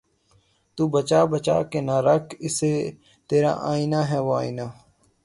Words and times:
تو 0.77 0.81
بچا 0.93 1.19
بچا 1.31 1.57
کے 1.71 1.79
نہ 1.87 1.97
رکھ 2.07 2.29
اسے 2.45 2.73
ترا 3.29 3.53
آئنہ 3.71 3.99
ہے 4.09 4.19
وہ 4.25 4.33
آئنہ 4.41 4.65